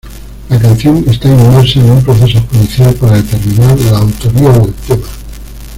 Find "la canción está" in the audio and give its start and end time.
0.49-1.27